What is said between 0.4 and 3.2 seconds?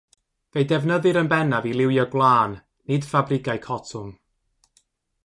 Fe'u defnyddir yn bennaf i liwio gwlân, nid